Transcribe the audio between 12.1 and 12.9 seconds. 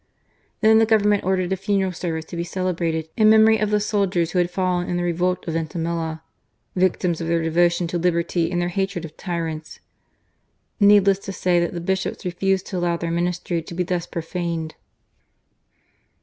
refused to